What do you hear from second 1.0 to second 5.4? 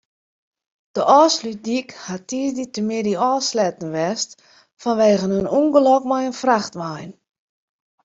Ofslútdyk hat tiisdeitemiddei ôfsletten west fanwegen